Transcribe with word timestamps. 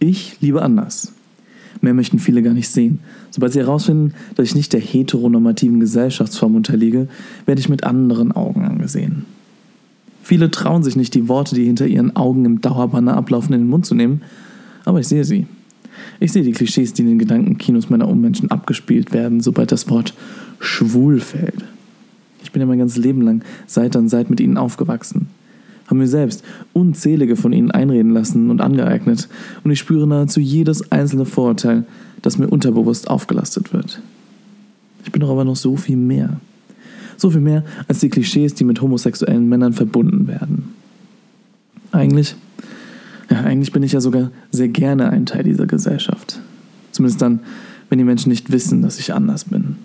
Ich 0.00 0.38
liebe 0.40 0.62
anders. 0.62 1.12
Mehr 1.82 1.94
möchten 1.94 2.18
viele 2.18 2.42
gar 2.42 2.54
nicht 2.54 2.68
sehen. 2.68 3.00
Sobald 3.30 3.52
sie 3.52 3.60
herausfinden, 3.60 4.14
dass 4.34 4.48
ich 4.48 4.54
nicht 4.54 4.72
der 4.72 4.80
heteronormativen 4.80 5.78
Gesellschaftsform 5.78 6.56
unterliege, 6.56 7.08
werde 7.46 7.60
ich 7.60 7.68
mit 7.68 7.84
anderen 7.84 8.32
Augen 8.32 8.64
angesehen. 8.64 9.26
Viele 10.22 10.50
trauen 10.50 10.82
sich 10.82 10.96
nicht, 10.96 11.14
die 11.14 11.28
Worte, 11.28 11.54
die 11.54 11.64
hinter 11.64 11.86
ihren 11.86 12.16
Augen 12.16 12.44
im 12.44 12.60
Dauerbanner 12.60 13.16
ablaufen, 13.16 13.52
in 13.52 13.60
den 13.60 13.68
Mund 13.68 13.86
zu 13.86 13.94
nehmen, 13.94 14.22
aber 14.84 15.00
ich 15.00 15.08
sehe 15.08 15.24
sie. 15.24 15.46
Ich 16.18 16.32
sehe 16.32 16.42
die 16.42 16.52
Klischees, 16.52 16.94
die 16.94 17.02
in 17.02 17.08
den 17.08 17.18
Gedankenkinos 17.18 17.90
meiner 17.90 18.08
Ummenschen 18.08 18.50
abgespielt 18.50 19.12
werden, 19.12 19.40
sobald 19.40 19.70
das 19.70 19.88
Wort 19.90 20.14
schwul 20.60 21.20
fällt. 21.20 21.64
Ich 22.42 22.52
bin 22.52 22.60
ja 22.60 22.66
mein 22.66 22.78
ganzes 22.78 22.98
Leben 22.98 23.22
lang 23.22 23.42
Seite 23.66 23.98
an 23.98 24.08
Seite 24.08 24.30
mit 24.30 24.40
ihnen 24.40 24.56
aufgewachsen 24.56 25.28
habe 25.90 25.98
mir 25.98 26.08
selbst 26.08 26.44
unzählige 26.72 27.36
von 27.36 27.52
ihnen 27.52 27.70
einreden 27.70 28.12
lassen 28.12 28.50
und 28.50 28.60
angeeignet, 28.60 29.28
und 29.64 29.70
ich 29.70 29.80
spüre 29.80 30.06
nahezu 30.06 30.40
jedes 30.40 30.90
einzelne 30.92 31.26
Vorurteil, 31.26 31.84
das 32.22 32.38
mir 32.38 32.48
unterbewusst 32.48 33.10
aufgelastet 33.10 33.72
wird. 33.72 34.00
Ich 35.04 35.12
bin 35.12 35.20
doch 35.20 35.30
aber 35.30 35.44
noch 35.44 35.56
so 35.56 35.76
viel 35.76 35.96
mehr. 35.96 36.40
So 37.16 37.30
viel 37.30 37.40
mehr 37.40 37.64
als 37.88 38.00
die 38.00 38.08
Klischees, 38.08 38.54
die 38.54 38.64
mit 38.64 38.80
homosexuellen 38.80 39.48
Männern 39.48 39.72
verbunden 39.72 40.26
werden. 40.28 40.70
Eigentlich, 41.92 42.36
ja, 43.30 43.40
eigentlich 43.40 43.72
bin 43.72 43.82
ich 43.82 43.92
ja 43.92 44.00
sogar 44.00 44.30
sehr 44.50 44.68
gerne 44.68 45.10
ein 45.10 45.26
Teil 45.26 45.42
dieser 45.42 45.66
Gesellschaft. 45.66 46.40
Zumindest 46.92 47.20
dann, 47.20 47.40
wenn 47.88 47.98
die 47.98 48.04
Menschen 48.04 48.30
nicht 48.30 48.52
wissen, 48.52 48.80
dass 48.80 48.98
ich 48.98 49.12
anders 49.12 49.44
bin. 49.44 49.76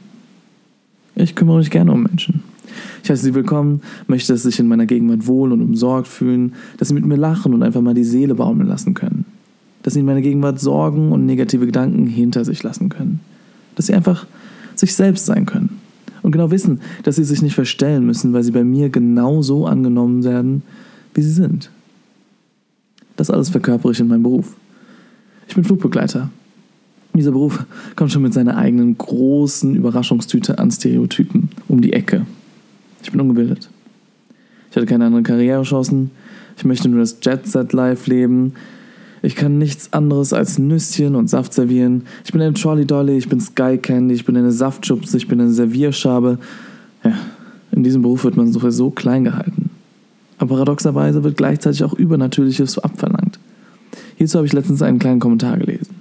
Ich 1.16 1.36
kümmere 1.36 1.58
mich 1.58 1.72
gerne 1.72 1.92
um 1.92 2.04
Menschen. 2.04 2.44
Ich 3.06 3.12
heiße 3.12 3.22
sie 3.22 3.36
willkommen, 3.36 3.82
möchte, 4.08 4.34
dass 4.34 4.42
sie 4.42 4.50
sich 4.50 4.60
in 4.60 4.68
meiner 4.68 4.88
Gegenwart 4.88 5.28
wohl 5.28 5.52
und 5.52 5.62
umsorgt 5.62 6.08
fühlen, 6.08 6.54
dass 6.78 6.88
sie 6.88 6.96
mit 6.96 7.06
mir 7.06 7.18
lachen 7.18 7.54
und 7.54 7.62
einfach 7.62 7.82
mal 7.82 7.94
die 7.94 8.04
Seele 8.04 8.34
baumeln 8.34 8.68
lassen 8.68 8.96
können. 8.96 9.26
Dass 9.84 9.94
sie 9.94 10.00
in 10.00 10.08
meiner 10.08 10.22
Gegenwart 10.22 10.60
Sorgen 10.60 11.12
und 11.12 11.28
negative 11.28 11.68
Gedanken 11.68 12.08
hinter 12.08 12.44
sich 12.44 12.64
lassen 12.64 12.90
können. 12.90 13.20
Dass 13.76 13.86
sie 13.86 13.94
einfach 13.94 14.26
sich 14.74 14.96
selbst 14.96 15.28
sein 15.28 15.46
können. 15.46 15.82
Und 16.24 16.32
genau 16.32 16.50
wissen, 16.50 16.80
dass 17.04 17.18
sie 17.18 17.26
sich 17.26 17.44
nicht 17.44 17.54
verstellen 17.54 18.08
müssen, 18.08 18.34
weil 18.34 18.42
sie 18.42 18.50
bei 18.50 18.64
mir 18.64 18.90
genauso 18.90 19.68
angenommen 19.68 20.24
werden, 20.24 20.64
wie 21.14 21.22
sie 21.22 21.30
sind. 21.30 21.70
Das 23.18 23.30
alles 23.30 23.50
verkörpere 23.50 23.92
ich 23.92 24.00
in 24.00 24.08
meinem 24.08 24.24
Beruf. 24.24 24.56
Ich 25.48 25.54
bin 25.54 25.64
Flugbegleiter. 25.64 26.32
Dieser 27.14 27.34
Beruf 27.34 27.68
kommt 27.96 28.12
schon 28.12 28.24
mit 28.24 28.34
seiner 28.34 28.58
eigenen 28.58 28.98
großen 28.98 29.76
Überraschungstüte 29.76 30.58
an 30.58 30.72
Stereotypen 30.72 31.50
um 31.68 31.82
die 31.82 31.94
Ecke. 31.94 32.26
Ich 33.06 33.12
bin 33.12 33.22
ungebildet. 33.22 33.70
Ich 34.72 34.76
hatte 34.76 34.88
keine 34.88 35.06
anderen 35.06 35.24
Karrierechancen. 35.24 36.10
Ich 36.58 36.66
möchte 36.66 36.90
nur 36.90 37.00
das 37.00 37.18
Jet 37.22 37.46
Set 37.46 37.72
Life 37.72 38.10
leben. 38.10 38.54
Ich 39.22 39.36
kann 39.36 39.60
nichts 39.60 39.94
anderes 39.94 40.34
als 40.34 40.58
Nüsschen 40.58 41.16
und 41.16 41.30
Saft 41.30 41.54
servieren. 41.54 42.04
Ich 42.26 42.32
bin 42.32 42.42
eine 42.42 42.54
Trolley 42.54 42.86
Dolly, 42.86 43.18
ich 43.18 43.30
bin 43.30 43.40
Sky 43.40 43.78
Candy, 43.78 44.16
ich 44.16 44.26
bin 44.26 44.36
eine 44.36 44.52
Saftschubse, 44.52 45.18
ich 45.18 45.28
bin 45.28 45.40
eine 45.40 45.52
Servierschabe. 45.52 46.40
Ja, 47.04 47.14
in 47.72 47.84
diesem 47.84 48.02
Beruf 48.02 48.24
wird 48.24 48.38
man 48.38 48.52
sowieso 48.52 48.90
klein 48.90 49.24
gehalten. 49.24 49.70
Aber 50.40 50.56
paradoxerweise 50.56 51.24
wird 51.24 51.38
gleichzeitig 51.38 51.84
auch 51.84 51.94
Übernatürliches 51.94 52.80
abverlangt. 52.80 53.40
Hierzu 54.18 54.40
habe 54.40 54.48
ich 54.48 54.54
letztens 54.54 54.82
einen 54.82 54.98
kleinen 54.98 55.20
Kommentar 55.20 55.58
gelesen. 55.58 55.95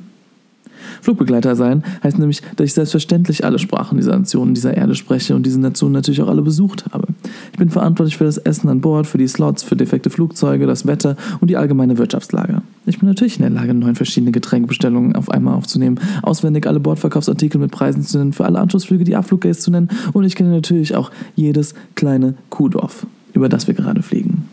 Flugbegleiter 1.04 1.54
sein 1.54 1.84
heißt 2.02 2.18
nämlich, 2.18 2.40
dass 2.56 2.64
ich 2.64 2.74
selbstverständlich 2.74 3.44
alle 3.44 3.58
Sprachen 3.58 3.98
dieser 3.98 4.16
Nationen 4.16 4.54
dieser 4.54 4.74
Erde 4.74 4.94
spreche 4.94 5.36
und 5.36 5.44
diese 5.44 5.60
Nationen 5.60 5.92
natürlich 5.92 6.22
auch 6.22 6.28
alle 6.28 6.42
besucht 6.42 6.86
habe. 6.92 7.08
Ich 7.52 7.58
bin 7.58 7.68
verantwortlich 7.68 8.16
für 8.16 8.24
das 8.24 8.38
Essen 8.38 8.68
an 8.68 8.80
Bord, 8.80 9.06
für 9.06 9.18
die 9.18 9.28
Slots, 9.28 9.62
für 9.62 9.76
defekte 9.76 10.08
Flugzeuge, 10.08 10.66
das 10.66 10.86
Wetter 10.86 11.16
und 11.40 11.48
die 11.48 11.56
allgemeine 11.56 11.98
Wirtschaftslage. 11.98 12.62
Ich 12.86 12.98
bin 12.98 13.08
natürlich 13.08 13.36
in 13.36 13.42
der 13.42 13.50
Lage, 13.50 13.74
neun 13.74 13.94
verschiedene 13.94 14.32
Getränkebestellungen 14.32 15.14
auf 15.14 15.30
einmal 15.30 15.54
aufzunehmen, 15.54 16.00
auswendig 16.22 16.66
alle 16.66 16.80
Bordverkaufsartikel 16.80 17.60
mit 17.60 17.70
Preisen 17.70 18.02
zu 18.02 18.18
nennen, 18.18 18.32
für 18.32 18.46
alle 18.46 18.58
Anschlussflüge 18.58 19.04
die 19.04 19.16
Abfluggates 19.16 19.60
zu 19.60 19.70
nennen 19.70 19.90
und 20.14 20.24
ich 20.24 20.34
kenne 20.34 20.50
natürlich 20.50 20.96
auch 20.96 21.10
jedes 21.36 21.74
kleine 21.94 22.34
Kuhdorf, 22.48 23.06
über 23.34 23.50
das 23.50 23.66
wir 23.66 23.74
gerade 23.74 24.02
fliegen. 24.02 24.43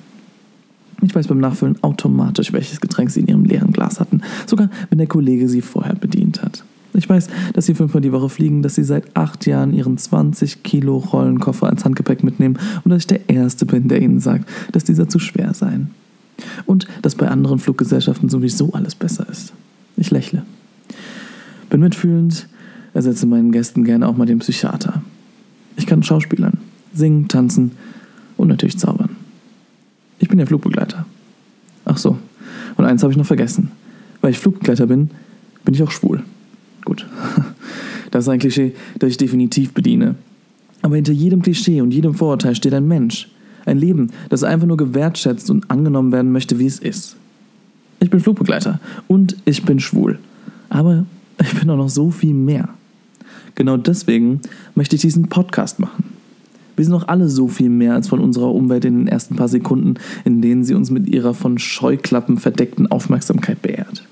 Ich 1.02 1.16
weiß 1.16 1.28
beim 1.28 1.40
Nachfüllen 1.40 1.84
automatisch, 1.84 2.54
welches 2.54 2.80
Getränk 2.80 3.10
sie 3.10 3.22
in 3.22 3.28
ihrem 3.28 3.44
leeren 3.44 3.72
Glas 3.72 4.00
hatten, 4.00 4.22
sogar 4.46 4.70
wenn 4.90 5.00
der 5.00 5.08
Kollege 5.08 5.50
sie 5.50 5.62
vorher 5.62 5.96
bedient 5.96 6.44
hat. 6.44 6.64
Ich 6.94 7.10
weiß, 7.10 7.28
dass 7.54 7.66
sie 7.66 7.74
fünfmal 7.74 8.02
die 8.02 8.12
Woche 8.12 8.30
fliegen, 8.30 8.62
dass 8.62 8.76
sie 8.76 8.84
seit 8.84 9.16
acht 9.16 9.46
Jahren 9.46 9.74
ihren 9.74 9.98
20 9.98 10.62
Kilo 10.64 10.98
Rollenkoffer 10.98 11.68
als 11.68 11.86
Handgepäck 11.86 12.24
mitnehmen 12.24 12.60
und 12.84 12.92
dass 12.92 13.04
ich 13.04 13.08
der 13.08 13.30
Erste 13.30 13.66
bin, 13.66 13.88
der 13.88 14.02
ihnen 14.02 14.20
sagt, 14.20 14.50
dass 14.74 14.84
dieser 14.84 15.08
zu 15.08 15.18
schwer 15.18 15.54
sei. 15.54 15.80
Und 16.66 16.88
dass 17.02 17.16
bei 17.16 17.30
anderen 17.30 17.60
Fluggesellschaften 17.60 18.28
sowieso 18.28 18.74
alles 18.74 18.96
besser 18.96 19.26
ist. 19.30 19.54
Ich 19.96 20.12
lächle. 20.12 20.44
Bin 21.70 21.80
mitfühlend, 21.80 22.48
ersetze 22.94 23.26
meinen 23.26 23.52
Gästen 23.52 23.86
gerne 23.86 24.08
auch 24.08 24.18
mal 24.18 24.26
den 24.26 24.40
Psychiater. 24.40 25.02
Ich 25.78 25.88
kann 25.88 26.04
schauspielern, 26.04 26.58
singen, 26.94 27.28
tanzen 27.28 27.72
und 28.36 28.50
natürlich 28.50 28.78
zaubern. 28.78 29.11
Ich 30.32 30.34
bin 30.34 30.38
der 30.38 30.48
Flugbegleiter. 30.48 31.06
Ach 31.84 31.98
so. 31.98 32.18
Und 32.78 32.86
eins 32.86 33.04
habe 33.04 33.12
ich 33.12 33.18
noch 33.18 33.26
vergessen. 33.26 33.70
Weil 34.22 34.32
ich 34.32 34.40
Flugbegleiter 34.40 34.88
bin, 34.88 35.10
bin 35.66 35.74
ich 35.74 35.84
auch 35.84 35.92
schwul. 35.92 36.24
Gut. 36.86 37.06
Das 38.12 38.26
ist 38.26 38.30
ein 38.30 38.40
Klischee, 38.40 38.74
das 39.00 39.12
ich 39.12 39.18
definitiv 39.18 39.74
bediene. 39.74 40.16
Aber 40.82 40.96
hinter 40.96 41.12
jedem 41.12 41.42
Klischee 41.42 41.82
und 41.82 41.94
jedem 41.94 42.14
Vorurteil 42.14 42.56
steht 42.56 42.74
ein 42.74 42.88
Mensch. 42.88 43.30
Ein 43.66 43.78
Leben, 43.78 44.12
das 44.30 44.44
einfach 44.44 44.68
nur 44.68 44.78
gewertschätzt 44.78 45.50
und 45.50 45.70
angenommen 45.70 46.12
werden 46.14 46.32
möchte, 46.32 46.60
wie 46.60 46.66
es 46.66 46.80
ist. 46.80 47.18
Ich 48.00 48.10
bin 48.10 48.22
Flugbegleiter 48.22 48.80
und 49.08 49.36
ich 49.44 49.64
bin 49.64 49.80
schwul. 49.80 50.20
Aber 50.70 51.06
ich 51.42 51.58
bin 51.58 51.70
auch 51.70 51.78
noch 51.78 51.90
so 51.90 52.10
viel 52.10 52.34
mehr. 52.34 52.70
Genau 53.56 53.76
deswegen 53.76 54.42
möchte 54.76 54.96
ich 54.96 55.02
diesen 55.02 55.28
Podcast 55.28 55.80
machen. 55.80 56.21
Wir 56.82 56.86
sind 56.86 56.96
doch 56.96 57.10
alle 57.10 57.30
so 57.30 57.48
viel 57.48 57.70
mehr 57.70 57.94
als 57.94 58.08
von 58.08 58.20
unserer 58.20 58.52
Umwelt 58.52 58.86
in 58.86 58.98
den 58.98 59.08
ersten 59.08 59.36
paar 59.36 59.48
Sekunden, 59.48 60.00
in 60.26 60.42
denen 60.42 60.64
sie 60.64 60.74
uns 60.74 60.90
mit 60.90 61.08
ihrer 61.08 61.36
von 61.36 61.60
Scheuklappen 61.60 62.40
verdeckten 62.40 62.92
Aufmerksamkeit 62.92 63.62
beehrt. 63.62 64.04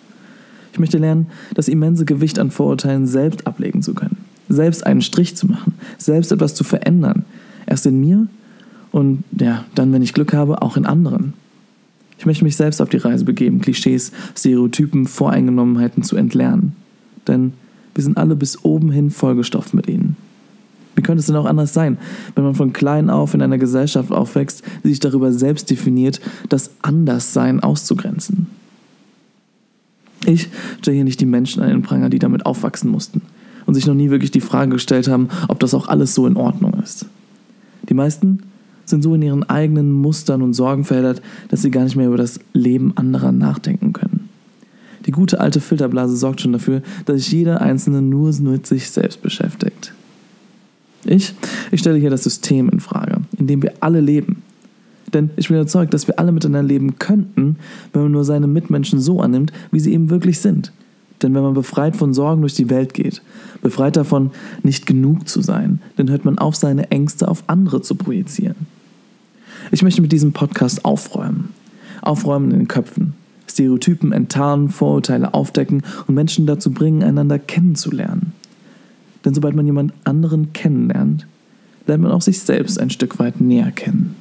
Ich 0.71 0.77
möchte 0.77 0.99
lernen, 0.99 1.25
das 1.55 1.67
immense 1.67 2.05
Gewicht 2.05 2.37
an 2.37 2.51
Vorurteilen 2.51 3.07
selbst 3.07 3.47
ablegen 3.47 3.81
zu 3.81 3.95
können, 3.95 4.17
selbst 4.49 4.85
einen 4.85 5.01
Strich 5.01 5.35
zu 5.35 5.47
machen, 5.47 5.73
selbst 5.97 6.31
etwas 6.31 6.53
zu 6.53 6.63
verändern. 6.63 7.25
Erst 7.65 7.87
in 7.87 7.99
mir 7.99 8.27
und 8.91 9.23
ja, 9.31 9.65
dann, 9.73 9.91
wenn 9.91 10.03
ich 10.03 10.13
Glück 10.13 10.33
habe, 10.33 10.61
auch 10.61 10.77
in 10.77 10.85
anderen. 10.85 11.33
Ich 12.19 12.27
möchte 12.27 12.43
mich 12.43 12.55
selbst 12.55 12.83
auf 12.83 12.89
die 12.89 12.97
Reise 12.97 13.25
begeben, 13.25 13.61
Klischees, 13.61 14.11
Stereotypen, 14.37 15.07
Voreingenommenheiten 15.07 16.03
zu 16.03 16.17
entlernen. 16.17 16.75
Denn 17.27 17.53
wir 17.95 18.03
sind 18.03 18.17
alle 18.17 18.35
bis 18.35 18.63
oben 18.63 18.91
hin 18.91 19.09
vollgestopft 19.09 19.73
mit 19.73 19.87
ihnen. 19.87 20.17
Wie 20.99 21.01
könnte 21.01 21.21
es 21.21 21.27
denn 21.27 21.37
auch 21.37 21.45
anders 21.45 21.73
sein, 21.73 21.97
wenn 22.35 22.43
man 22.43 22.55
von 22.55 22.73
klein 22.73 23.09
auf 23.09 23.33
in 23.33 23.41
einer 23.41 23.57
Gesellschaft 23.57 24.11
aufwächst, 24.11 24.63
die 24.83 24.89
sich 24.89 24.99
darüber 24.99 25.31
selbst 25.31 25.69
definiert, 25.69 26.19
das 26.49 26.71
Anderssein 26.81 27.61
auszugrenzen? 27.61 28.47
Ich 30.25 30.49
stelle 30.81 30.95
hier 30.95 31.05
nicht 31.05 31.21
die 31.21 31.25
Menschen 31.25 31.63
an 31.63 31.69
den 31.69 31.83
Pranger, 31.83 32.09
die 32.09 32.19
damit 32.19 32.45
aufwachsen 32.45 32.91
mussten 32.91 33.21
und 33.65 33.75
sich 33.75 33.87
noch 33.87 33.93
nie 33.93 34.09
wirklich 34.09 34.31
die 34.31 34.41
Frage 34.41 34.71
gestellt 34.71 35.07
haben, 35.07 35.29
ob 35.47 35.61
das 35.61 35.73
auch 35.73 35.87
alles 35.87 36.13
so 36.13 36.27
in 36.27 36.35
Ordnung 36.35 36.73
ist. 36.83 37.05
Die 37.87 37.93
meisten 37.93 38.39
sind 38.83 39.01
so 39.01 39.15
in 39.15 39.21
ihren 39.21 39.49
eigenen 39.49 39.93
Mustern 39.93 40.41
und 40.41 40.53
Sorgen 40.53 40.83
verheddert, 40.83 41.21
dass 41.47 41.61
sie 41.61 41.71
gar 41.71 41.85
nicht 41.85 41.95
mehr 41.95 42.07
über 42.07 42.17
das 42.17 42.41
Leben 42.51 42.91
anderer 42.97 43.31
nachdenken 43.31 43.93
können. 43.93 44.27
Die 45.05 45.11
gute 45.11 45.39
alte 45.39 45.61
Filterblase 45.61 46.17
sorgt 46.17 46.41
schon 46.41 46.51
dafür, 46.51 46.81
dass 47.05 47.21
sich 47.21 47.31
jeder 47.31 47.61
Einzelne 47.61 48.01
nur 48.01 48.33
mit 48.41 48.67
sich 48.67 48.91
selbst 48.91 49.21
beschäftigt. 49.21 49.93
Ich, 51.05 51.33
ich 51.71 51.79
stelle 51.79 51.97
hier 51.97 52.09
das 52.09 52.23
System 52.23 52.69
in 52.69 52.79
Frage, 52.79 53.21
in 53.37 53.47
dem 53.47 53.61
wir 53.61 53.73
alle 53.79 54.01
leben. 54.01 54.43
Denn 55.13 55.31
ich 55.37 55.47
bin 55.47 55.57
überzeugt, 55.57 55.93
dass 55.93 56.07
wir 56.07 56.19
alle 56.19 56.31
miteinander 56.31 56.67
leben 56.67 56.99
könnten, 56.99 57.57
wenn 57.93 58.03
man 58.03 58.11
nur 58.11 58.25
seine 58.25 58.47
Mitmenschen 58.47 58.99
so 58.99 59.21
annimmt, 59.21 59.51
wie 59.71 59.79
sie 59.79 59.93
eben 59.93 60.09
wirklich 60.09 60.39
sind. 60.39 60.71
Denn 61.21 61.33
wenn 61.33 61.41
man 61.41 61.53
befreit 61.53 61.95
von 61.95 62.13
Sorgen 62.13 62.41
durch 62.41 62.53
die 62.53 62.69
Welt 62.69 62.93
geht, 62.93 63.21
befreit 63.61 63.97
davon, 63.97 64.31
nicht 64.63 64.85
genug 64.85 65.27
zu 65.27 65.41
sein, 65.41 65.81
dann 65.97 66.09
hört 66.09 66.25
man 66.25 66.37
auf, 66.37 66.55
seine 66.55 66.91
Ängste 66.91 67.27
auf 67.27 67.43
andere 67.47 67.81
zu 67.81 67.95
projizieren. 67.95 68.67
Ich 69.71 69.83
möchte 69.83 70.01
mit 70.01 70.11
diesem 70.11 70.31
Podcast 70.31 70.85
aufräumen. 70.85 71.49
Aufräumen 72.01 72.51
in 72.51 72.59
den 72.59 72.67
Köpfen. 72.67 73.13
Stereotypen 73.47 74.11
enttarnen, 74.11 74.69
Vorurteile 74.69 75.33
aufdecken 75.33 75.83
und 76.07 76.15
Menschen 76.15 76.45
dazu 76.45 76.71
bringen, 76.71 77.03
einander 77.03 77.39
kennenzulernen. 77.39 78.33
Denn 79.29 79.35
sobald 79.35 79.53
man 79.55 79.67
jemand 79.67 79.93
anderen 80.05 80.53
kennenlernt, 80.53 81.27
lernt 81.85 82.01
man 82.01 82.11
auch 82.11 82.23
sich 82.23 82.39
selbst 82.39 82.79
ein 82.79 82.89
Stück 82.89 83.19
weit 83.19 83.39
näher 83.39 83.69
kennen. 83.69 84.15